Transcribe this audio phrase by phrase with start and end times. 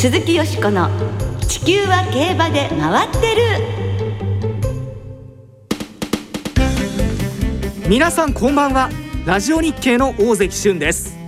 [0.00, 0.88] 鈴木よしこの
[1.46, 3.42] 「地球は競馬で回ってる」
[7.86, 8.88] 皆さんこんばんは。
[9.26, 11.18] ラジオ日経の大関俊です。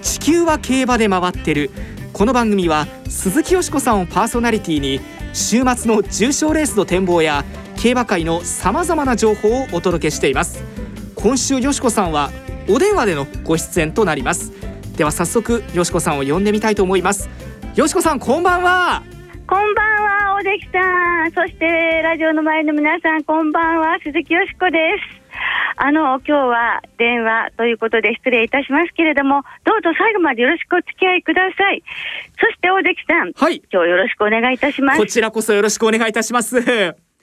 [0.00, 1.70] 地球は競馬で回ってる。
[2.14, 4.98] この番組は鈴木よしこさんをパーソナリティに
[5.34, 7.44] 週末の重賞レースの展望や
[7.76, 10.64] 競馬界のさまざまな情報をお届けしています。
[11.14, 12.30] 今週よしこさんは
[12.70, 14.50] お電話でのご出演となります。
[14.96, 17.28] では早速よしこさんを呼んでみたいと思います。
[17.74, 19.02] よしこさんこんばんは。
[19.48, 21.32] こんばんは大関さん。
[21.32, 21.66] そして
[22.02, 25.22] ラジオの前の皆さんこんばんは鈴木よしこです。
[25.78, 31.82] あの今日は電話ということで失礼いたしますけれどもどうぞ最後までよろしくお付き合いください。
[32.38, 33.62] そして大関さんはい。
[33.72, 35.00] 今日よろしくお願いいたします。
[35.00, 36.60] こちらこそよろしくお願いいたします。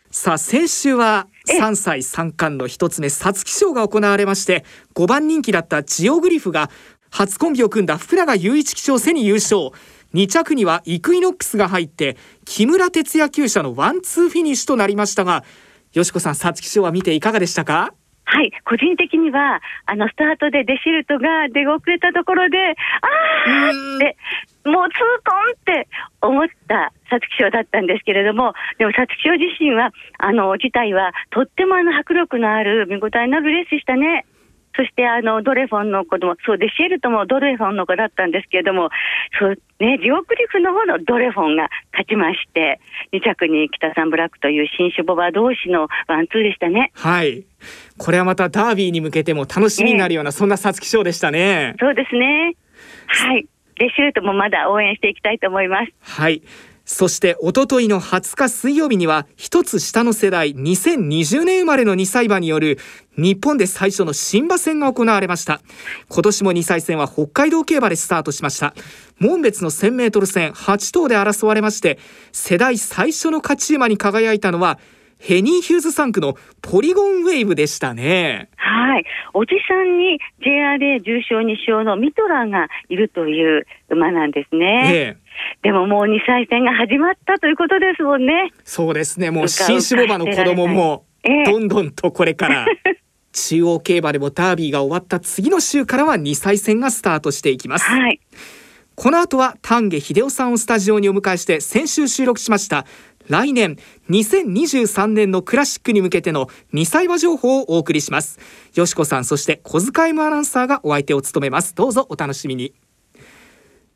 [0.09, 6.71] さあ先週は3歳3冠の一つ目皐月賞が行われまして5番人気だったジオグリフが
[7.11, 9.69] 初コンビを組んだ福永祐一騎手を背に優勝
[10.13, 15.43] 2着にはイクイノックスが入って木村哲也厩舎のワンツーフィニッシュとなりましたが
[15.93, 17.93] よしこさん皐月賞は見ていかがでしたか？
[18.31, 24.17] はい、個人的には、あの、スタートでデシエルトが出遅れたところで、あーって、
[24.69, 25.89] もう痛恨って
[26.21, 34.27] 思った皐月賞だったんですけれども、でも皐月賞自身は、あの、自体は、とってもあの、迫力のある見応えのあるレースでしたね。
[34.79, 38.89] そしてあのドレフォンの子供、そうでシェルトもドレフォンの子だったんですけれども、
[39.37, 42.79] そうね、ジオクリフの方のドレフォンが勝ちまして、
[43.11, 46.93] 2着に北サンブラックという新種ボバ同士のワンツーでしたね。
[46.93, 47.43] はい
[47.97, 52.55] これはまたダービーに向けても楽しみになるような、そんな皐月賞でしたねそうですね。
[53.07, 53.45] はい。
[53.75, 55.91] で、シュートもまだ応援していきたいと思います。
[56.01, 56.41] はい
[56.91, 62.79] そしておとといの20日水曜日には一つ下の世代2020年生まれの2歳馬による
[63.15, 65.61] 日本で最初の新馬戦が行われました。
[66.09, 68.73] 今年も2歳戦は北海道競馬でスタートしました。
[69.19, 71.99] 門別の 1000m 戦8頭で争われまして
[72.31, 74.79] 世代最初の勝ち馬に輝いたのは
[75.19, 79.03] ヘニー・ヒューズ3区のポリゴンウェーブでしたねはい。
[79.33, 84.91] おじさんに JRA 重賞2勝のミトラーがいるという馬なんですね。
[84.91, 85.29] ええ
[85.63, 88.51] でももう2歳戦が始まったということですもんね。
[88.63, 92.65] そうですねもう新種馬の子供もええどんどんとこれから
[93.31, 98.19] 中央競馬でもダービーが終わった次の週からは2歳戦がスタートしていきます、はい。
[98.95, 102.85] この後は丹下秀夫さんをスタジオにお迎えして先週収録しました
[103.29, 103.77] 来年
[104.09, 108.39] 2023年のクラシックに向けての2歳馬情報をお送りします。
[108.73, 111.75] よしこさんそして小塚 M アナウンサーがお相手を務めます。
[111.75, 112.73] どうぞお楽しみに。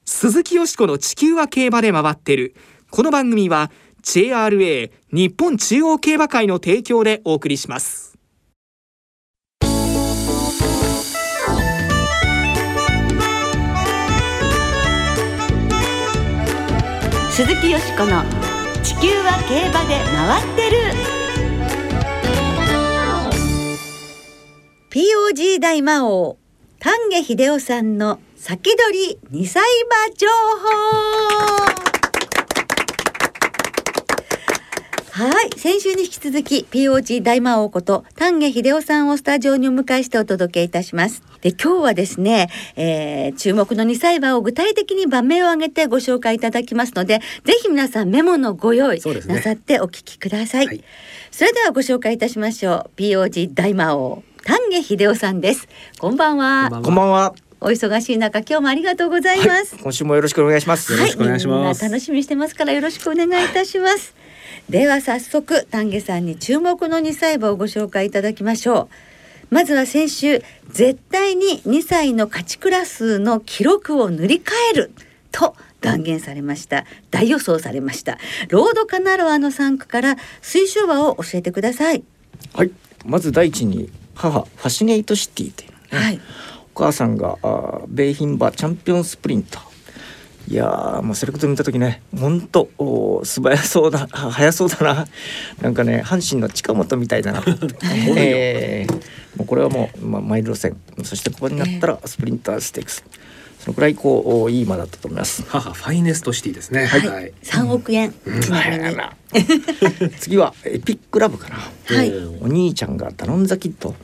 [0.06, 2.54] 鈴木よしこの地球は競馬で回ってる。
[2.92, 3.72] この番組は
[4.04, 8.14] JRA 日本中央競馬会の提供でお送りします。
[17.32, 18.24] 鈴木よしこの
[18.84, 20.78] 「地球は競馬で回ってる」
[24.92, 26.38] POG 大魔王
[26.80, 30.34] 丹下秀夫さんの先取り2歳馬情報。
[35.12, 41.22] はい先週に引き続き POG 大魔王こと丹下秀夫さんをスタジオにお迎えしてお届けいたします。
[41.44, 50.84] で今日はですね、えー注目の2歳馬を具体的に場面を挙げてご紹介いただきますのでぜひ皆さんメモのご用意なさってお聞きください、はい。
[51.32, 53.00] それではご紹介いたしましょう。
[53.00, 55.68] POG 大魔王丹下秀夫さんです。
[56.00, 56.70] こんばんは。
[56.70, 57.34] こんばんは。
[57.60, 60.94] お忙しい中今日もありがとうございます、今週もよろしくお願いします。
[60.94, 61.02] はい。
[61.02, 61.84] よろしくお願いします。
[61.84, 64.14] みんな楽しみにしてますからよろしくお願いいたします。
[64.70, 69.13] では早速丹下さんに注目の2歳馬をご紹介いただきましょう
[69.54, 70.42] まずは先週
[70.72, 74.92] 絶対に2歳の勝ちクラスの記録を塗り替える
[75.32, 76.86] と断言されました。
[77.12, 78.18] 大予想されました。
[78.50, 82.04] ロードカナロアの3区から推奨馬を教えてください。
[82.56, 82.72] はい。
[83.06, 86.22] まず第一に母ファシネイトシティというのね、はい。
[86.76, 89.60] お母さんがあー米牝馬チャンピオンスプリント。
[90.48, 95.08] いやーもうセレクト見た時ね本当おー素早そうだあ速そうだな。
[95.62, 97.44] なんかね阪神の近本みたいだな
[98.18, 100.76] えーもうこれはもう、まあ、マイル路線。
[101.04, 103.04] そしてここになったらスプリンターステークス。
[103.64, 105.44] そのくらいこうおいい馬だったと思います。
[105.48, 106.86] 母ファイネストシティですね。
[106.86, 107.34] はい、はい。
[107.44, 108.96] 3億円、ちなみに。
[108.98, 109.16] な。
[110.20, 111.56] 次はエピックラブかな。
[111.96, 112.12] はい。
[112.42, 113.96] お兄ちゃんがダノンザキッド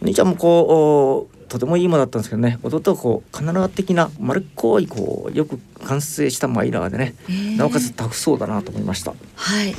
[0.00, 2.60] お兄ちゃんもこうおとてもいい馬だったんですけどね。
[2.62, 7.16] 弟はこうカナダ的な丸っこいこうよく完成したマイラーでね。
[7.56, 9.14] なおかつタフそうだなと思いました。
[9.34, 9.74] はい。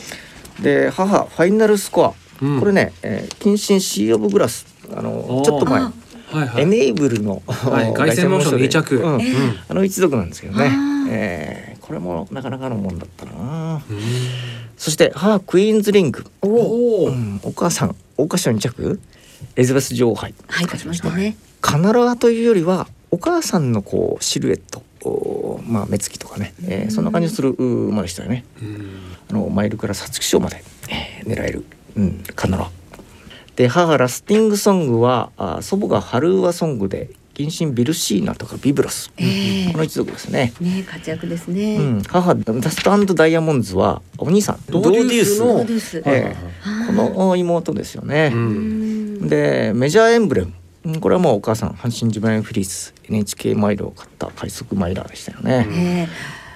[0.62, 2.60] で母ファイナルスコア、うん。
[2.60, 5.81] これね、えー、近親シー・オブ・グラスあのちょっと前。
[5.81, 5.94] あ
[6.31, 6.63] はいはい。
[6.63, 7.94] エネイブルの、はい。
[7.95, 8.97] 凱旋門賞の二着。
[8.97, 9.21] うん。
[9.21, 9.33] ええ。
[9.69, 10.71] あの一族なんですけどね。
[11.09, 13.81] えーこれもなかなかのもんだったな。
[14.77, 19.01] そして母クイーンズリング、おおお、うん、お母さん桜花賞2着。
[19.57, 20.33] エリザベス女王杯。
[20.47, 21.35] はい勝ちましたね。
[21.59, 24.81] カナロアというよりはお母さんのこうシルエット。
[25.03, 28.45] おまあ目つきとかね、えーそんな感じするう馬でしたよね。
[28.62, 28.88] うん。
[29.30, 31.65] あのマイルから皐月賞まで、えー狙える、
[31.97, 32.71] うん、カナロア
[33.55, 39.71] で母ラスティングソングはあ祖母が春ワソングで謹慎ビルシーナとかビブラス、ええ。
[39.71, 40.53] この一族ですね。
[40.61, 44.59] ね活躍ですね、うん、母ダストダイヤモンズはお兄さん。
[44.69, 45.65] ドーデュースの。
[46.05, 46.11] ええ。
[46.11, 47.13] はいはいはい。
[47.13, 48.29] この妹ですよね、
[49.27, 50.53] でメジャーエンブレム。
[50.85, 55.65] うんこれはもうお母さん阪神ジュバインフリース NHK マイルを買った快速マイラーでしたよね、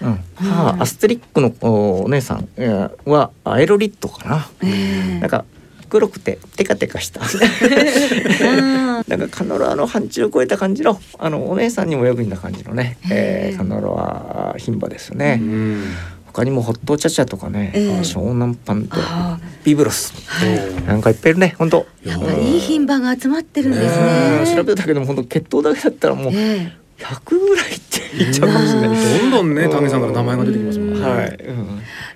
[0.01, 0.19] えうん。
[0.35, 5.19] 母アステリックのおお姉さんえーはアエロリットかな、ええ。
[5.21, 5.45] なんか
[5.89, 7.21] 黒くてテカテカした。
[7.23, 13.55] あなんかカノロアの範疇を超えた感じのあのお姉さんにもよく似た感じのね、えへー。
[13.55, 15.83] ーカノロア牝馬ですよね、うん。
[16.25, 17.99] 他にもホットチャチャとかね、ええ。
[17.99, 20.13] 湘南パンとあビブロス。
[20.27, 20.85] はい。
[20.85, 24.45] なんかいっぱいいるね本当やっぱりいい牝馬が集まってるんですうん。
[24.45, 24.55] ね。
[24.55, 29.19] 調べたけども本当血統だけだったらもうえ100ぐらいって言っちゃうかもしれない。
[29.19, 30.99] どんどんね丹下さんから名前が出てきますもんね。
[30.99, 31.35] はい、うん、え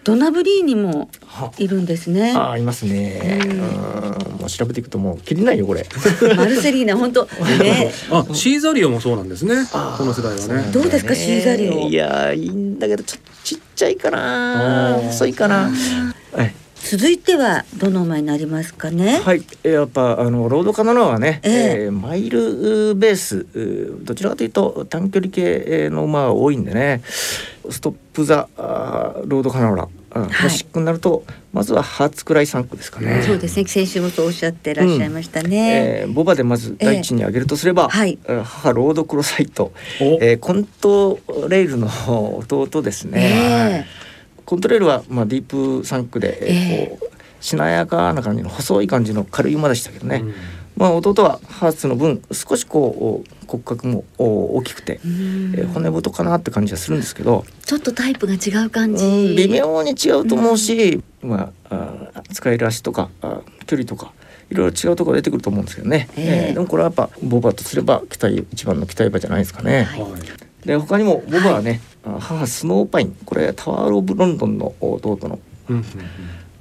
[0.03, 2.33] ドナブリーニもはいるんですね。
[2.35, 3.39] ああいますね。
[4.39, 5.85] もう調べていくともう切りないよこれ。
[6.35, 7.25] マルセリーナ本当
[7.61, 7.91] ね。
[8.09, 9.55] あシーザリオもそうなんですね。
[9.71, 10.69] この世代はね。
[10.71, 15.71] どうですかシーザリオいやいいんだけどちょっとちっちゃいかな細いかな。
[16.33, 16.53] はい
[16.83, 19.21] 続いてはどの馬になりますかね？
[19.23, 21.53] はい、やっぱあのロードカナロアはね、ええ
[21.85, 27.03] えーマイルベースうどちらかというと短距離系の馬が多いんでね
[27.71, 31.23] ストップ・ザ・ロードカナロアあクラシックになると、
[31.53, 33.21] まずはハーツクライ3区ですかね。
[33.25, 33.65] そうですね。
[33.65, 36.03] 先週もそうおっしゃってらっしゃいましたね。
[36.03, 38.19] えーボバでまず第一に挙げるとすれば、はい。
[38.25, 39.71] えー母ロードクロサイト、
[40.01, 40.19] お。
[40.21, 41.87] えーコントレイルの
[42.49, 43.85] 弟ですね。
[43.85, 43.85] え
[44.45, 46.99] コントレイルはまあディープ3区で、えー。
[46.99, 50.17] こうしなやかな感じの細い感じの軽い馬でしたけどね。
[50.17, 50.33] うん
[50.81, 59.05] まあ弟はハーツの分少しこう骨格もお大きくて、えー骨太かなって感じはするんですけど、ちょっとタイプが違う感じ。
[59.05, 61.75] うん微妙に違うと思うし、まあ
[62.15, 64.11] あー使える足とかあ距離とか
[64.49, 66.47] いろいろ違うところ出てくると思うんですけどね、ええ。
[66.47, 69.83] えーでもこれはやっぱボバとすれば期待一番の期待馬じゃないですかね。
[69.83, 70.01] はい。
[70.01, 70.21] はい。
[70.65, 73.15] で他にもボバはね、あ母スノーパイン。
[73.25, 75.37] これタワー・オブ・ロンドンの弟の
[75.69, 75.85] うんうん。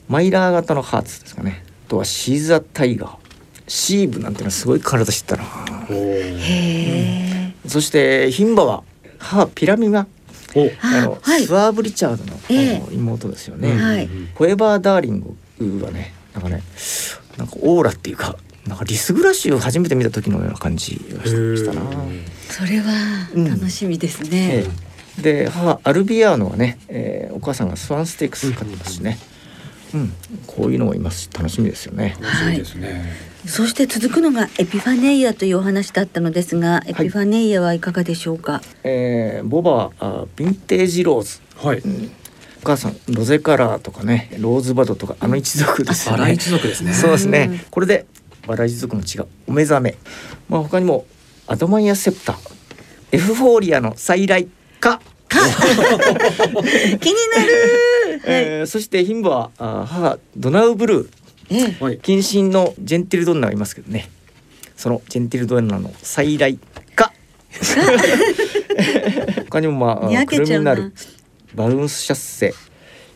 [0.08, 1.64] マイラー型のハーツですかね。
[1.87, 3.19] あとはシーザー・タイガー
[3.70, 5.44] シーブなんてのはすごい体してたな
[5.88, 5.96] うん。
[5.96, 7.55] おへえ。
[7.69, 8.82] そして牝馬は
[9.19, 10.08] 母ピラミマ
[10.56, 10.69] お。
[10.82, 13.70] あの、はいスワーブ・リチャードの、ええあの妹ですよね。
[13.70, 16.62] うんはいうんフォエバーダーリングはねなんかね
[17.37, 18.37] なんかオーラっていうか
[18.67, 21.82] なんかリスグラッシュを初めて見た時のような感じがしたな。
[22.49, 24.64] それは楽しみですね。
[24.64, 29.19] ええで母アルビアーノはね、えーお母さんがスワンステークス買ってますしね、
[29.94, 30.12] うん
[30.46, 32.16] こういうのもいますし楽しみですよね。
[32.20, 33.30] 楽しみですね。
[33.46, 38.60] そして続くのがエピファネイアというお話だったのですが、エピファネイアはいかがでしょうか？
[38.84, 41.82] えーボバはあヴィンテージローズはい。
[42.62, 46.19] お母さんロゼカラーとかねローズバドとかあの一族ですよね。
[46.20, 46.92] バラ一族ですね。
[46.92, 47.64] そうですうんね。
[47.70, 48.04] これで
[48.46, 49.96] バラ一族の血がお目覚め。
[50.48, 51.06] まあ他にも
[51.46, 52.38] アドマイアセプター、
[53.12, 55.00] エフフォーリアの再来か。
[55.30, 56.61] 気になる。
[57.00, 58.20] はい。
[58.26, 61.09] えーそして牝馬はあ母ドナウブルー
[61.50, 61.99] ええはい。
[61.99, 64.09] 近親のジェンティルドンナがいますけどね。
[64.76, 66.59] そのジェンティルドンナの再来
[66.95, 67.12] か。
[69.50, 70.92] 他にもまあクルミナル
[71.54, 72.54] バウンスシャッセ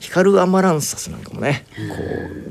[0.01, 1.83] 光るアマランサスなんかもね、こ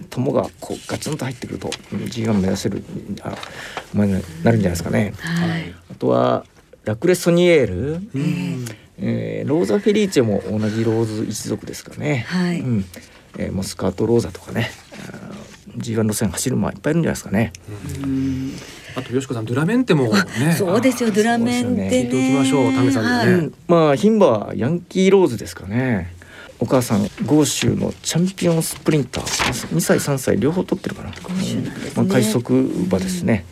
[0.01, 2.83] う友がこうガツンと入ってくると G1 目指せる
[3.21, 3.35] あ
[3.93, 5.13] 馬になるんじゃないですかね。
[5.19, 5.73] はい。
[5.91, 6.45] あとは
[6.85, 7.75] ラクレソニエール、
[8.15, 8.65] うん。
[8.99, 12.25] えーローザ・フェリーチェも同じローズ一族ですかね。
[12.27, 12.85] はいうん
[13.37, 14.71] えーモスカート・ローザとかね
[15.77, 17.53] G1 路線走る馬いっぱいいるんじゃないですかね。
[18.03, 18.53] うん
[18.95, 20.53] あとよしこさんドゥラメンテもね。
[20.55, 21.89] そうですよ、ドゥラメンテね。
[21.89, 26.13] 聞いておきましょうタメさんにねまあ牝馬はヤンキーローズですかね。
[26.59, 29.23] お母さん豪州のチャンピオンスプリンター
[29.75, 31.11] 2歳3歳両方取ってるかな。
[31.23, 33.45] 豪州なんですねまあ、快速馬ですね。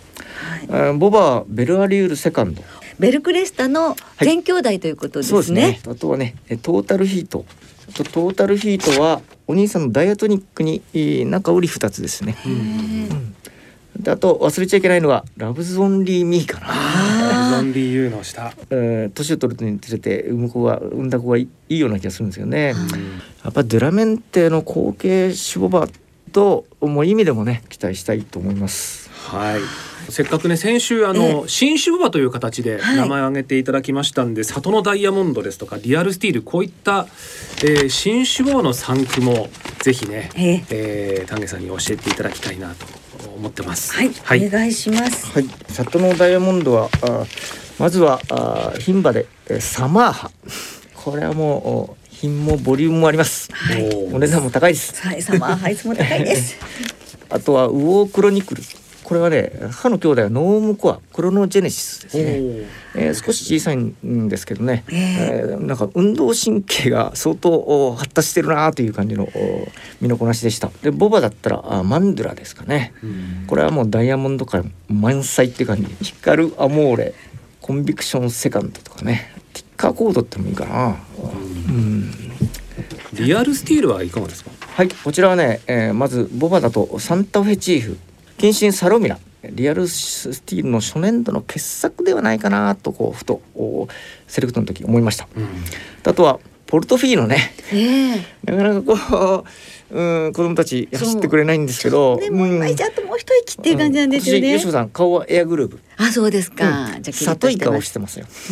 [0.97, 2.63] ボバはベルアリュールセカンド。
[2.99, 5.79] ベルクレスタの全兄弟ということですそうですねね。。
[5.87, 7.45] あとはね、えトータルヒート。
[7.93, 9.21] トータルヒートは
[9.51, 12.37] お兄さんのダイアトニックにえー中売り二つですね。
[14.07, 17.57] あと忘れちゃいけないのはラブズオンリーミーかな。
[17.57, 18.53] ゾンリーユーの下。
[18.69, 22.73] えー年を取るにつれて産む子が産んだ子がいいような気がするんですよね。
[22.75, 23.11] うん
[23.43, 25.89] やっぱドゥラメンテの後継種ボバ
[26.31, 29.09] ともう意味でもね期待したいと思います。
[29.09, 29.61] はい。
[30.11, 32.97] とせっかくね先週あの、え新種馬という形ではい。
[32.97, 37.07] 名前を挙げていただきましたんで、里のダイヤモンドですとかリアルスティールこういった、
[37.63, 39.49] えー、新種馬の産区も
[39.79, 40.65] ぜひね、ええ。
[40.69, 42.85] えー丹下さんに教えていただきたいなと
[43.35, 43.93] 思ってます。
[43.93, 44.47] はい、はい。
[44.47, 45.31] お願いします。
[45.31, 47.25] はい、里のダイヤモンドはあ
[47.79, 50.31] まずはあ牝馬でえーサマーハ。
[50.95, 53.89] これはもうお品もボリュームもあります、はい。
[54.13, 55.01] お値段も高いです。
[55.01, 56.57] はい、サマーハイツも高いです。
[57.29, 58.61] あとはウオークロニクル
[59.11, 62.23] これはね母の兄弟はノームコアクロノジェネシスですね、
[62.95, 69.67] えー少し小さいんですけどね、ええーなんか運動神経が相当お発達してるなという感じのお
[69.99, 70.71] 身のこなしでした。
[70.81, 72.93] でボバだったらあマンドゥラですかね。
[73.03, 73.43] うん。
[73.47, 75.83] これはもうダイヤモンド界満載って感じ。
[76.01, 77.13] 光るアモーレ
[77.59, 79.33] コンビクションセカンドとかね。
[79.51, 80.95] ティッカーコードってのもいいかな。
[81.67, 82.13] うん。
[83.13, 84.51] リアルスティールはいかがですか？
[84.61, 87.97] はいこちらはね、えーまずボバだとサンタフェチーフ
[88.37, 89.19] 謹慎サロミラ
[89.49, 93.87] リアルスティールの初年度の傑作ではないかなとこうふとお
[94.27, 95.27] セレクトの時思いました。
[95.35, 95.47] うん。
[96.03, 98.25] あとはポルトフィーノねええ。
[98.45, 99.45] なかなかこ
[99.91, 104.53] ううん子供たち走ってくれないんですけどでも今じゃあともう一息っていう感じなんですよね。
[104.53, 104.57] うん。
[104.57, 104.67] 吉。
[104.67, 105.79] 子さん顔はエアグルーブ。
[105.97, 106.91] あ、そうですか。
[106.95, 107.01] うん。
[107.01, 108.25] じゃあ里い顔してますよ。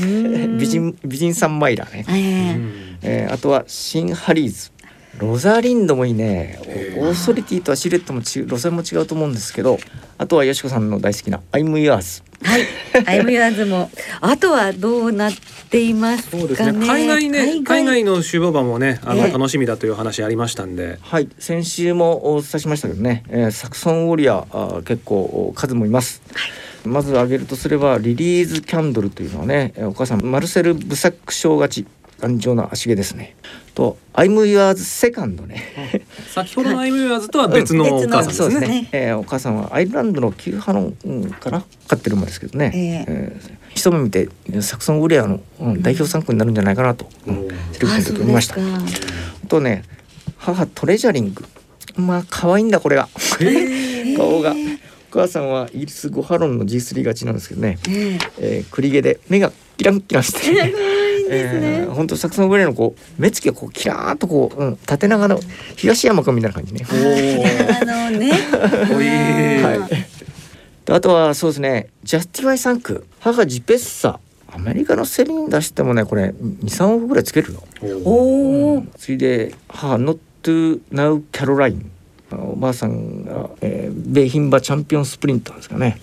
[0.59, 2.55] 美人美人さんマイラーね、ええ。
[2.55, 2.98] うん。
[3.03, 4.71] えーあとはシンハリーズ
[5.19, 6.59] ロザリンドもいいね
[6.97, 9.77] オーソリティとはシルエットもち路線も違うと思うんですけど
[10.17, 12.65] あとはよしこさんの大好きなアイムイヤーズはい。
[13.05, 13.91] アイムヤーズも。
[14.21, 15.33] あとはどうなっ
[15.69, 16.41] ていますかね。
[16.41, 16.88] そうですね。
[16.88, 20.99] 海外ね、海外の種馬場もね、あの、ええ楽しみだという話ありましたんで。
[21.01, 26.21] はい先週もお伝えしましたけどね、えーサクソンウォリアーあー結構数もいます、
[26.85, 31.88] まず挙げるとすればリリーズキャンドルというのはねえーお母さんマルセル・ブサック賞勝ち
[32.19, 33.35] 頑丈な芦毛ですね
[33.79, 35.63] とアイム・ユアーズ・セカンドね。
[36.27, 38.51] 先ほどのアイムユアーズとは別のお母さんですね。
[38.51, 44.27] そうですね、えーお母さんはアイルランドの旧派の、うん、かな飼ってる馬ですけどね、ええー一目見て
[44.62, 47.50] サクソンウォリアーの、うん代表産駒になるんじゃないかなと、うんうん。
[47.71, 48.55] セレクトの時思いました。
[48.55, 48.57] あ
[49.48, 49.83] とね
[50.38, 51.45] 母トレジャリング。
[51.95, 53.07] まあ可愛いんだこれが。
[54.17, 54.51] 顔が。
[54.51, 60.74] お母さんはイギリス5ハロンの G3 勝ちなんですけどね、えええー、栗毛で目がキランキランして
[61.29, 61.77] ですね。
[61.79, 65.39] えー、ほんとサクソンウォリアーのこう目つきがこうキラーっとこう、うん、縦長の
[65.75, 66.86] 東山君みたいな感じね。
[66.89, 68.31] おーあのね。
[69.63, 70.19] はい
[70.86, 74.19] であとはそうですねジャスティファイ産駒母ジペッサ
[74.51, 76.33] アメリカのセリに出してもねこれ
[76.63, 77.63] 23億ぐらいつけるよ。
[78.03, 78.83] おお。
[78.98, 81.91] ついで母ノットゥナウキャロライン
[82.31, 86.00] おばあさんが、えー、米牝馬チャンピオンスプリンターですかね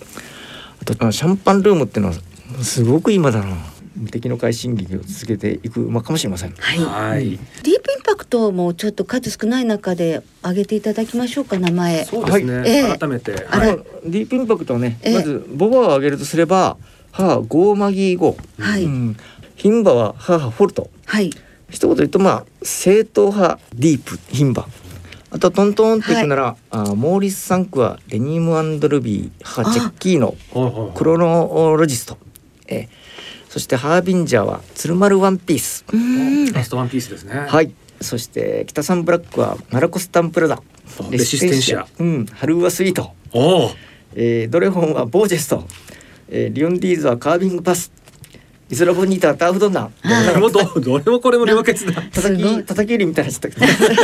[0.81, 3.57] あとシャンパンルームっていうのはすごく今だな
[3.97, 6.53] 無敵の快進撃を続けていく馬かもしれません。
[6.57, 6.79] はい。
[6.79, 7.31] はい。
[7.31, 12.05] ディープインパクトもちょっと数少ない中で挙げていただきましょうか名前。
[12.05, 12.57] そうですね。
[12.59, 12.69] はい。
[12.69, 12.97] ええ。
[12.97, 13.31] 改めて。
[13.31, 13.77] はい。
[14.05, 15.13] ディープインパクトはね、ええ。
[15.15, 16.77] まずボバを挙げるとすれば
[17.11, 19.17] 母ゴーマギーゴー、はい、うん、
[19.57, 20.89] 牝馬は母フォルト。
[21.05, 21.31] はい。
[21.69, 24.67] 一言で言うとまあ正統派ディープ牝馬。
[25.29, 30.91] あとトントンっていくなら、あモーリス・サンクはデニムルビー母チェッキーのはいはい。
[30.97, 32.17] クロノロジスト、
[32.67, 33.06] ええ
[33.57, 35.83] そしてハービンジャーは鶴丸ワンピース、
[36.53, 37.33] ラストワンピースですね。
[37.33, 37.71] はい。
[38.01, 40.61] そして北サンブラックはナラコスタンプラダ
[41.09, 41.87] レシステンシア。
[41.97, 42.25] うん。
[42.27, 43.13] ハルーワスイート。
[43.33, 43.71] おお。
[44.13, 45.65] えードレフォンはボージェスト、
[46.29, 47.91] えーリオンディーズはカービングパス。
[48.69, 50.63] イゾラボニータはターフドンナどれもど。
[50.79, 51.93] どれもこれも両決だ。
[52.13, 53.49] 叩き叩き売りみたいな人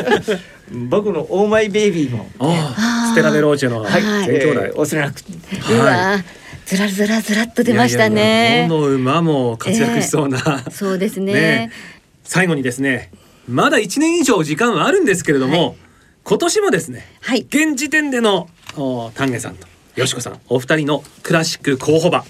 [0.90, 2.28] 僕のオーマイベイビーも。
[2.40, 4.26] ステラベローチェのはい、はい。
[4.26, 4.62] 全兄弟。
[4.62, 5.22] えー忘れなく。
[5.72, 10.64] うわーずらずらずらっと出ましたいやいやいやねどの馬も活躍しそうな。
[10.72, 11.34] そうですね。
[11.34, 11.72] ね。
[12.24, 13.12] 最後にですね、
[13.48, 15.76] まだ1年以上時間はあるんですけれども、
[16.24, 17.42] 今年もですね、はい。
[17.42, 22.28] 現時点でのお丹下さんとよしこさんお二人のクラシック候補馬、はい。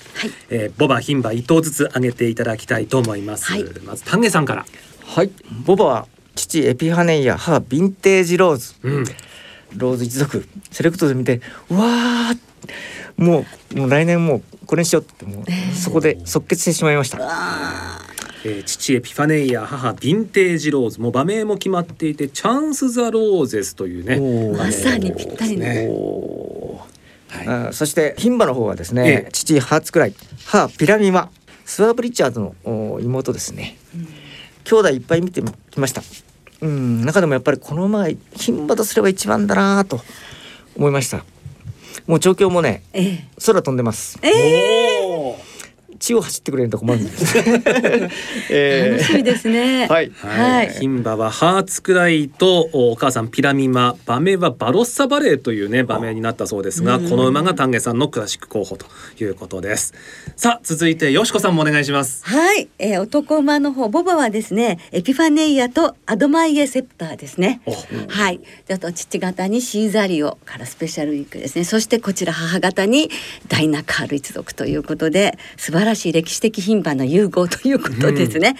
[0.49, 3.45] えーボバ牝馬一頭ずつ挙げていただきたいと思います。
[3.45, 3.63] はい。
[3.85, 4.65] まず丹下さんから。
[5.05, 5.29] はい。
[5.65, 8.73] ボバは父エピファネイア母ヴィンテージローズ。
[8.81, 9.05] うん。
[9.77, 12.37] ローズ一族セレクトで見てうわー
[13.23, 17.19] もうもう来年もうこれにしようってもうそこで即決してしまいました。
[18.45, 20.99] えー父エピファネイア母ヴィンテージローズ。
[20.99, 25.63] もう馬名も決まっていてチャンス・ザ・ローゼスというねまさにぴったりの。
[25.63, 25.87] ね。
[27.29, 27.47] はい。
[27.69, 29.29] あそして牝馬の方はですね、ええ。
[29.31, 30.13] 父ハーツクライ
[30.45, 31.29] 母ピラミマ
[31.65, 33.77] スワーブ・リチャードのお妹ですね、
[34.65, 36.01] 兄弟いっぱい見てきました。
[36.61, 39.99] うん中でもやっぱりこの馬が牝馬とすれば一番だなと
[40.77, 41.25] 思いました
[42.07, 43.27] もう調教もねええ。
[43.45, 44.19] 空飛んでます。
[44.21, 45.52] えー
[46.03, 47.38] 地を走ってくれると困るんです。
[48.51, 49.88] え楽しみですね。
[49.88, 50.12] はい。
[50.17, 50.67] はい。
[50.67, 58.86] 牝馬はハーツクライとおお母さんピラミマ馬名はバロッサバレーというね馬名になったそうですがこの馬が丹下さんのクラシック候補と
[59.17, 59.93] いうことです。
[60.36, 62.25] さあ続いてよしこさんもお願いします。
[62.25, 67.62] はい、えー、男馬の方ボバはですねエピファネイアとアドマイエセプターですね。
[67.65, 67.74] お。
[68.10, 68.41] はい。
[68.67, 71.63] であと父方にシーザリオからスペシャルウィークですね。
[71.63, 73.10] そしてこちら母方に
[73.48, 78.55] ダイナカール一族ということで素晴らしい歴史的牝馬の融合ということですね、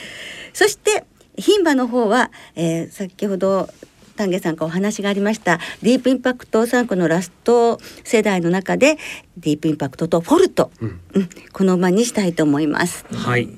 [0.54, 1.04] そして
[1.38, 3.70] 牝馬の方は、えー、先ほど
[4.16, 8.98] 丹下さんからお話がありましたディープインパクト3区のラスト世代の中で
[9.38, 11.00] ディープインパクトとフォルト、うん。
[11.14, 13.06] うん、この馬にしたいと思います。
[13.12, 13.50] はい、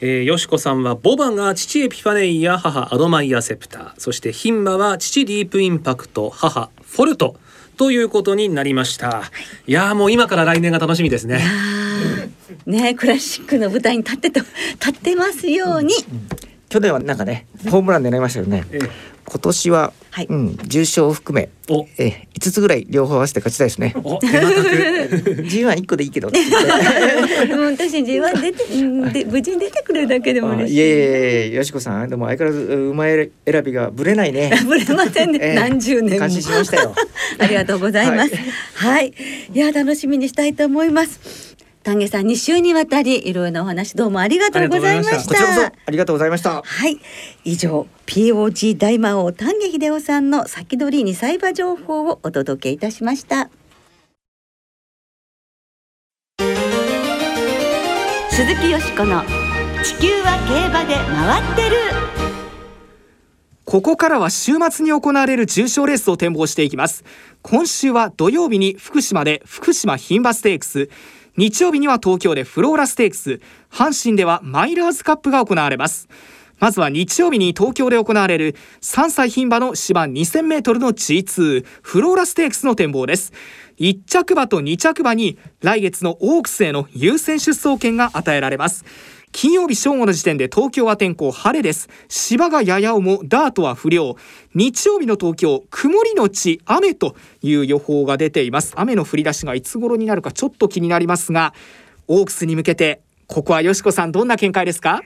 [0.00, 3.92] えー、よしこさんはボバが父エピファネイア母アドマイアセプター。
[3.98, 7.36] そして牝馬は父ディープインパクト母フォルト
[7.82, 9.24] ということになりました、
[9.66, 11.42] い、やーもう今から来年が楽しみですね。
[12.64, 15.92] ねクラシックの舞台に立ってと立ってますように、
[16.72, 18.64] 去年はなんかねホームラン狙いましたよね。
[18.72, 18.78] え
[19.24, 23.94] 今年は、はいうん重賞を含めおえ五つぐらい両方合わせて勝ちたいですね。
[24.02, 24.52] お手堅く
[25.44, 30.76] G1 一個でいいけど 私 G1 出てうんで無事に出てくれるだけでもあ嬉しい。
[30.76, 33.30] いえいえいえよしこさんでも相変わらず馬選
[33.64, 34.50] びがぶれないね。
[34.66, 36.94] ぶれませんね、ええ何十年も感心しましたよ。
[37.38, 38.34] ありがとうございます。
[38.74, 39.12] ははい、
[39.54, 41.51] い、や楽しみにしたいと思います。
[41.82, 45.72] 丹下さん2週にわたりいろいろなお話どうもありがとうございましありがとうございまこちらこそた。
[45.86, 46.62] ありがとうございました。
[46.62, 46.98] はい、
[47.44, 53.50] 以上 POG 大魔王丹下秀夫さんの先取りにサイバー情報をお届けいたしました。
[58.30, 59.22] 鈴木よしこの
[59.82, 61.76] 地球は競馬で回ってる
[63.64, 67.04] ここからは週末に行われる重賞レースを展望していきます
[67.42, 70.88] 今週は土曜日に福島で福島牝馬ステークス
[71.36, 73.40] 日曜日には東京でフローラステークス。
[73.70, 76.08] 阪神ではマイラーズカップが行われます。
[76.58, 83.32] まずは日曜日に東京で行われる3歳牝馬の芝 2000m の G2 フローラステークスの展望です。
[83.78, 88.84] 1着馬と2着馬に来月のオークスへの優先出走権が与えられます。
[89.32, 91.88] 金曜日正午の時点で東京は天候晴れです。
[92.08, 94.16] 芝がやや重ダートは不良。
[94.54, 98.74] 日曜日の東京曇りのち雨という予報が出ています。
[98.76, 101.54] 雨の降り出しがいつ頃になるかちょっと気になりますが
[102.08, 105.00] オークスに向けてここはよしこさんどんな見解ですか？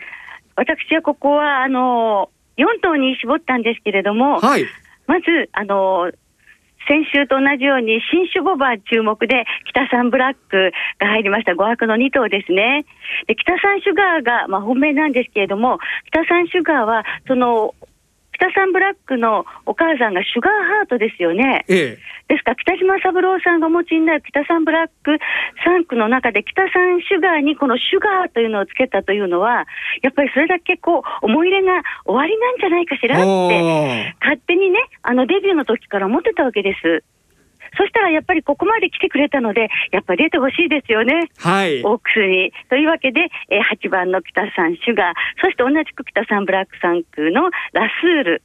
[0.56, 4.64] 私はここは、あの、4頭に絞ったんですけれども、はい。
[5.06, 6.10] まず、あの、
[6.88, 12.86] 先週と同じように新種ボバー注目で北サンブラックが入りました5枠の2頭ですね。
[13.26, 17.74] で、北サンシュガーが、まあ、本命なんですけれども、北サンシュガーは、その、
[18.36, 21.64] 北サンブラックのお母さんがシュガーハートですよね。
[21.68, 25.12] ええですから、北島三郎さんがお持ちになる北サンブラック
[25.64, 29.66] 3区の中で、北サンシュガーにこのシュガーというのをつけたというのは、
[30.02, 37.04] やっぱりそれだけこう、思い入れが終わりなんじゃないかしらって、勝手にね、あのデビューの時から思ってたわけです。
[37.76, 41.30] そしたらやっぱりここまで来てくれたので、やっぱり出てほしいですよね。
[41.38, 42.52] はいオークスに。
[42.68, 48.42] というわけで、えー8番の北サンシュガー、そして同じく北サンブラック3区のラスール。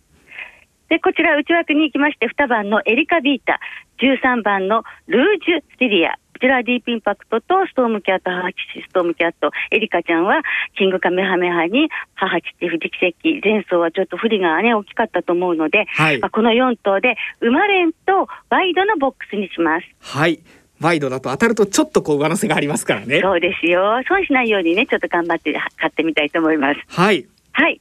[0.91, 3.62] で、こちら内枠に行きまして、2番のエリカビータ、
[4.04, 6.12] 13番のルージュ・スティリア。
[6.12, 10.41] こちらはディープインパクトとストームキャット、母父ストームキャット、エリカちゃんは
[10.77, 19.86] キングカメハメハに母父富士奇跡、前走はちょっと不利がね、大きかったと思うので、はいまあ、この4頭で、生まれんとワイドのボックスにします。
[20.01, 20.41] はい
[20.82, 24.01] ワイドだと当たるとちょっとこう上乗せがありますからねそうですよ。
[24.10, 26.80] 損しないようにね、ちょっと頑張って買ってみたいと思います。
[26.88, 27.80] はいはい。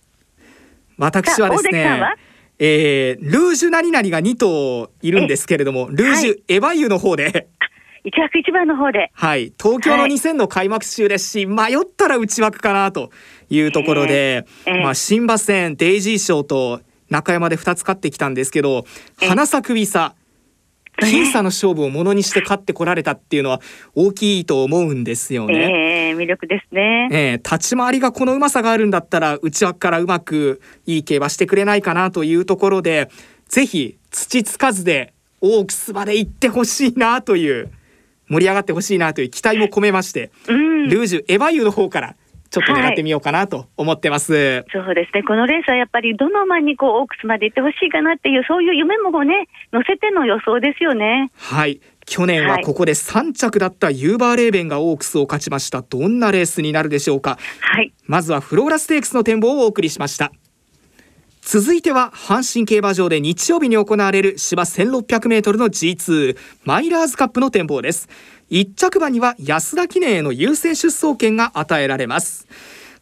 [0.99, 1.99] 私はですね
[2.63, 7.49] えー、ルージュ何々が2頭いるんですけれどもルージュ、エヴァイユの方で。
[8.05, 9.11] 一枠一番の方で。
[9.15, 13.11] はい、東京のはい2000の開幕週ですし、迷ったら内枠かなと
[13.49, 18.85] いうところで、ええまあ、新馬戦デイジー賞と中山で2つ勝ってきたんですけど
[19.21, 20.15] ええ花咲くびさ
[21.07, 23.61] 僅差の勝負をものにして勝ってこられたっていうのは
[23.95, 26.11] 大きいと思うんですよね。
[26.11, 27.09] えー、魅力ですね。
[27.13, 33.11] ええ立ち回りがこのうまさがあるんだったら内枠からうまくいい競馬してくれないかなというところで
[33.49, 37.71] ぜひ土つかずでオークスまで行ってほしいなという
[38.29, 40.89] 盛り上がってほしいなという期待も込めまして、うん。
[40.89, 42.17] ルージュエヴァユの方から
[42.51, 44.65] ちょっと狙ってみようかなと思ってます。
[44.73, 45.23] そうですね。
[45.23, 51.31] このレースはやっぱりどの馬にこうオークスまで行ってほしいかなっていう、そういう夢もね、乗せての予想ですよね。
[51.37, 57.93] はい去年はここで3着だったユーバーレーベンがオークスを勝ちましたどんなレースになるでしょうかはい。
[58.07, 60.33] まずはフローラステークスの展望をお送りしました
[61.43, 68.09] 続いては阪神競馬場で日曜日に行われる芝 1600m の G2 マイラーズカップの展望です。
[68.51, 72.47] 1着馬には安田記念への優先出走権が与えられます。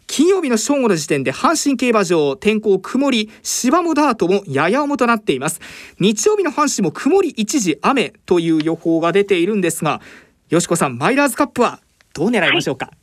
[0.06, 5.60] 金曜日の正午の時点で阪神競馬場天候曇り芝もダートもやや重となっています。
[5.98, 10.00] 日曜日の阪神も曇り一時雨という予報が出ているんですが
[10.48, 11.80] よしこさんマイラーズカップは
[12.14, 12.97] どう狙いましょうか、はい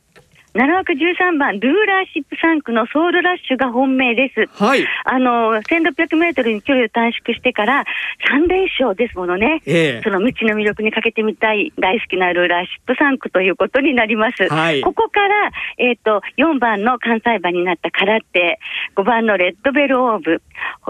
[0.56, 4.48] 7枠13番、ルーラーシップ3区のソウルラッシュが本命です。
[4.62, 4.86] はい。
[5.04, 7.84] あの、1600メートルに距離を短縮してから
[8.30, 9.60] 3連勝ですものね。
[9.66, 14.48] ええ、その道の魅力にかけてみたい大好きなルーラーシップ3区ということになります。
[14.48, 14.80] はい。
[14.80, 18.58] ここから、えっ、ー、と、4番の関西馬になった空手、
[18.96, 20.40] 5番のレッドベルオーブ、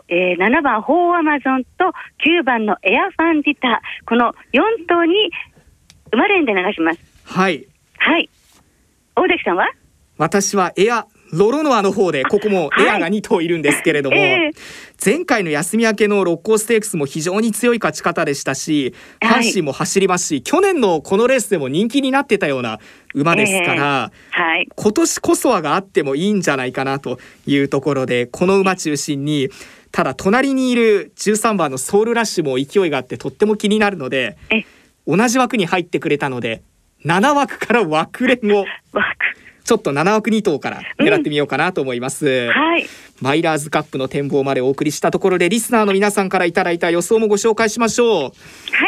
[0.08, 1.92] えー、7番ホーアマゾンと
[2.24, 5.14] 9番のエアファンディタ、この4頭に
[6.12, 7.00] 生まれんで流します。
[7.24, 7.66] はい。
[7.98, 8.30] はい。
[9.16, 9.66] 大関さんは？
[10.18, 14.50] 私はエアロロノアの方でここもエアが2頭いるんですけれども、はいえ。
[14.50, 14.52] ー、
[15.04, 22.78] 前回の休み明けの六甲ステークスも非常に強い勝ち方でしたし阪神も走りますし、はい、去年のこのレースでも人気になってたような
[23.14, 29.48] 馬ですから、えーはい、今年こそはがあってもいいんじゃないかなというところでこの馬中心に
[29.90, 34.36] ただ隣にいる13番のソウルラッシュも勢いがあってとっても気になるので
[35.06, 36.62] 同じ枠に入ってくれたので
[37.06, 38.66] 7枠から枠連を。
[39.64, 42.86] ちょっと7枠2頭から狙ってみようかなと思います、うん、はい、
[43.20, 48.10] マイラーズカップの展望までお送りしたところでリスナーの皆さんからいただいた予想もご紹介しましょう。
[48.20, 48.30] はい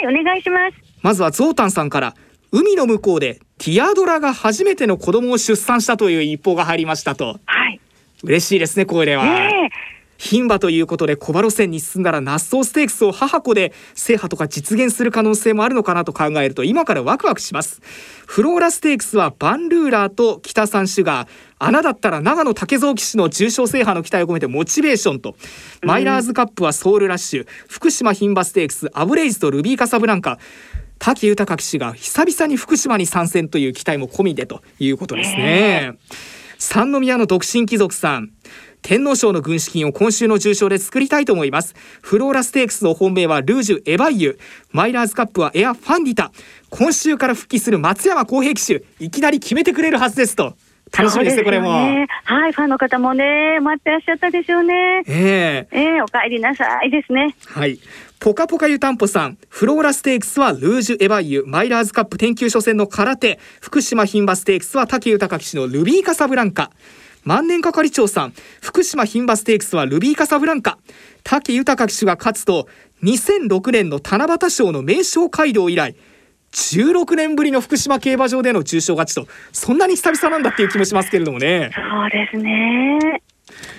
[0.07, 0.77] お願いします。
[1.03, 2.15] まずはゾウタンさんから
[2.53, 7.41] 海の向こうでティアドラが初めての子供を出産したという一報が入りましたと。
[7.45, 7.81] はい。
[8.23, 9.58] 嬉しいですねこれは、ね
[10.19, 17.81] 牝馬ということで小馬路線に進んだらナッソーステークスを母子で制覇とか実現する可能性もあるのかなと考えると今からワクワクします。
[18.27, 21.29] フローラステークスはバンルーラーと北三シュガー
[21.61, 25.35] 穴だったら長野竹蔵騎士の重賞制覇の期待を込めてモチベーションと、
[25.83, 30.39] マイラーズカップはソウルラッシュ福島牝馬ステークスアブレイズとルビーカサブランカ。
[30.99, 35.91] 滝豊騎士が久々に福島に参戦という期待も込みでということですね、え。
[35.91, 35.97] ー、
[36.59, 38.33] 三宮の独身貴族さん
[38.89, 44.39] 天皇賞の軍資金を今週の重賞で作りたいと思いますフローラステークスの本命はルージュエバイユ
[44.73, 46.33] マイラーズカップはエアファンディタ
[46.71, 50.55] 今週から復帰する松山公平騎手いきなり決めてくれるはずですと
[50.91, 51.69] 楽しみですね、これも。
[51.69, 55.03] はい、ファンの方もね、待ってらっしゃったでしょうね。
[55.07, 57.35] ええー、えー、お帰りなさいですね。
[57.45, 57.79] はい。
[58.21, 66.71] ポカポカ湯たんぽさん、フローラステークスはルージュエバイユ、マイラーズカップ天球初戦の空手、福島牝馬ステークスは武豊騎士のルビーカサブランカ。
[67.25, 70.79] 万年係長さん福島牝馬ステークスはルビーカサブランカ。
[71.25, 72.69] 武豊騎手が勝つと
[73.03, 75.95] 2006年の七夕賞の名称街道以来
[76.53, 81.71] 16年ぶりの福島競馬場での重賞勝ちとそんなに久々なんだっていう気もしますけれどもね。
[81.75, 83.23] そうですね。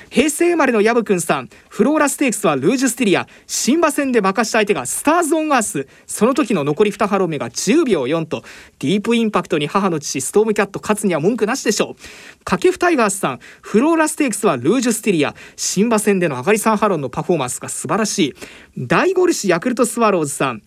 [0.09, 1.49] 平成生まれのヤブくんさん。
[1.69, 3.27] フローラステークスはルージュステリア。
[3.45, 5.87] 新馬戦で負かした相手がスターズ・オン・アース。
[6.07, 8.43] その時の残り2ハロ目が10秒4と。
[8.79, 12.39] ディープインパクトに母の父ストームキャット勝つには文句なしでしょう。
[12.43, 13.39] 掛布タイガースさん。
[13.61, 15.35] フローラステークスはルージュステリア。
[15.55, 18.33] 新馬戦での上がり3ハロンのパフォーマンスが素晴らしい。
[18.77, 20.61] 大ゴルシヤクルトスワローズさん。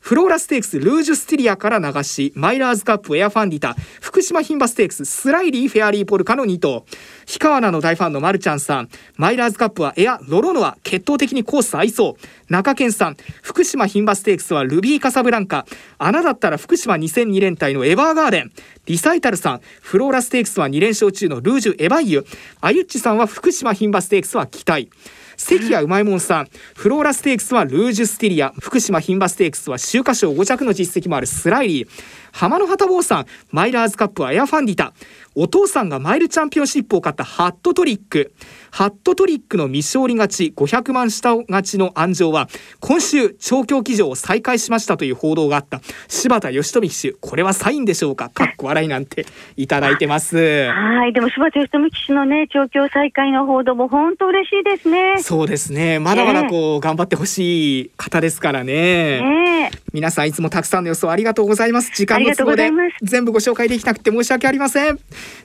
[0.00, 6.84] フローラステークスルージュスティリアから流しマイラーズカップエアファンディタ福島牝馬ステークススライリーフェアリーポルカの2頭
[7.26, 12.52] 氷川名の大ファンのマルちゃんさんマイラーズカップはエアロロノア決闘的にコース合いそう。
[12.52, 15.66] 中堅さん福島牝馬ステークスはルビーカサブランカ。
[15.98, 18.52] 穴だったら福島2002連隊のエバーガーデン。
[18.86, 22.26] リサイタルさんフローラステークスは2連勝中のルージュエバイユ。
[22.60, 24.90] アユッチさんは福島牝馬ステークスは期待。
[25.40, 26.48] 関谷うまいもんさん。
[26.76, 28.52] フローラステークスはルージュスティリア。
[28.60, 31.88] 福島牝馬ステークスは秋華賞5着の実績もあるスライリー。
[32.32, 33.26] 浜の旗坊さん。
[33.50, 34.92] マイラーズカップはエアファンディタ。
[35.34, 38.34] お父さんがマイルチャンピオンシップを勝ったハットトリック。
[38.70, 40.52] ハットトリックの未勝利勝ち。
[40.54, 42.48] 500万下勝ちの安城は
[42.78, 45.80] 今週調教騎乗を再開しましたという報道があった。
[46.08, 47.12] 柴田義富騎手。
[47.12, 48.28] これはサインでしょうか？
[48.28, 49.24] かっこ笑いなんて。
[49.56, 50.36] いただいてます。
[50.68, 51.12] はい。
[51.12, 55.16] でも柴田義富騎手のね調教再開の報道も本当嬉しいですね。
[55.30, 56.00] そうですね。
[56.00, 59.20] まだまだこう、頑張ってほしい方ですからね。
[59.60, 59.70] ね。
[59.92, 61.92] 皆さんいつもたくさんの予想ありがとうございます。
[61.94, 62.70] 時間の都合で
[63.02, 64.98] 全部ご紹介できなくて申し訳ありません。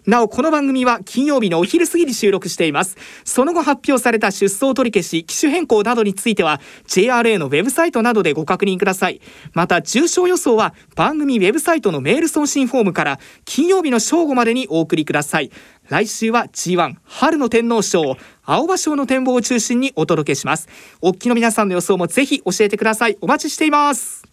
[0.06, 2.98] なおこの番組は金曜日のお昼過ぎに収録しています。
[3.24, 9.21] その後発表された出走取り消し機種変更などについては JRA のウェブサイトなどでご確認ください。
[9.54, 15.52] また重症予想は番組ウェブサイトのメール送信フォームから金曜日の正午までにお送りください。
[15.89, 20.67] 来週は G1 春の天皇賞青葉賞の展望を中心にお届けします。
[21.01, 23.17] おっきの皆さんの予想もぜひ教えてください。
[23.21, 24.23] お待ちしています。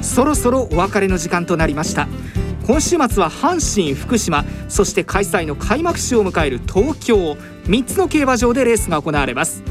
[0.00, 2.08] そろそろお別れの時間となりました。
[2.66, 7.32] 今週末は阪神福島そして開催の開幕週を迎える東京
[7.66, 9.62] 3つの競馬場でレースが行われます。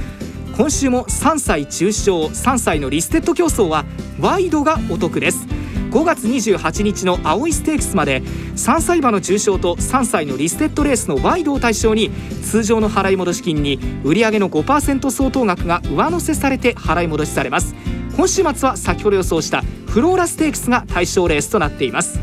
[0.55, 3.85] 今週も3歳中小3歳のリステッド競争は
[4.19, 5.47] ワイドがお得です。
[5.93, 8.23] 5月28日の青いステークスまで
[8.55, 12.09] 3歳馬の重賞と3歳のリステッドレースのワイドを対象に
[12.43, 17.75] 通常の払い戻し金に売上の5%相当額が上乗せされて払い戻しされます。
[18.17, 22.19] 今週末は先ほど予想したフローラステークスが対象レースとなっています。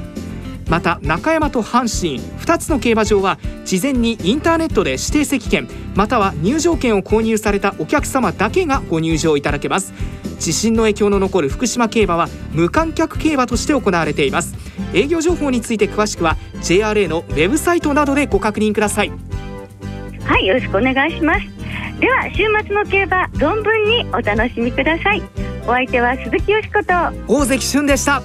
[0.69, 9.93] また中山と阪神2つの競馬場は事前にインターネットで指定席券または入場券を購入されたお客様だけがご入場いただけます。
[10.41, 14.57] 地震の影響の残る福島競馬は無観客競馬として行われています。
[14.95, 19.13] 営業情報について詳しくは JRA のウェブサイトなどでご確認ください。
[20.25, 21.47] はいよろしくお願いします。
[22.01, 25.23] では週末の競馬存分にお楽しみください。
[25.65, 26.95] お相手は鈴木よしこと。
[27.29, 28.23] 大関俊でした。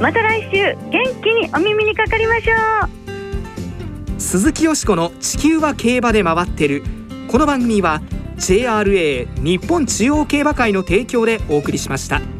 [0.00, 4.20] また来週元気にお耳にかかりましょう。
[4.20, 6.82] 鈴木よしこの地球は競馬で回ってる。
[7.28, 8.02] この番組は
[8.36, 12.33] JRA 日本中央競馬会の提供でお送りしました。